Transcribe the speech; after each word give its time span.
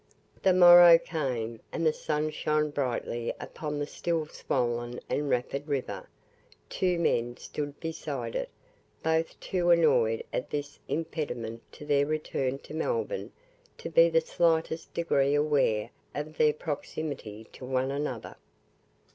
The 0.41 0.51
morrow 0.51 0.97
came, 0.97 1.59
and 1.71 1.85
the 1.85 1.93
sun 1.93 2.31
shone 2.31 2.71
brightly 2.71 3.35
upon 3.39 3.77
the 3.77 3.85
still 3.85 4.25
swollen 4.25 4.99
and 5.09 5.29
rapid 5.29 5.67
river. 5.67 6.09
Two 6.69 6.97
men 6.97 7.37
stood 7.37 7.79
beside 7.79 8.35
it, 8.35 8.49
both 9.03 9.39
too 9.39 9.69
annoyed 9.69 10.23
at 10.33 10.49
this 10.49 10.79
impediment 10.87 11.61
to 11.73 11.85
their 11.85 12.07
return 12.07 12.57
to 12.65 12.73
Melbourne 12.73 13.31
to 13.77 13.91
be 13.91 14.05
in 14.07 14.13
the 14.13 14.21
slightest 14.21 14.91
degree 14.95 15.35
aware 15.35 15.91
of 16.15 16.37
their 16.39 16.53
proximity 16.53 17.43
to 17.53 17.63
one 17.63 17.91
another. 17.91 18.37